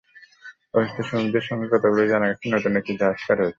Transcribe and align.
অসুস্থ 0.73 0.97
শ্রমিকদের 1.07 1.43
সঙ্গে 1.49 1.67
কথা 1.73 1.87
বলে 1.91 2.05
জানা 2.07 2.25
গেছে, 2.27 2.45
নতুন 2.55 2.71
একটি 2.75 2.91
জাহাজ 2.99 3.19
কাটা 3.19 3.43
হচ্ছিল। 3.43 3.49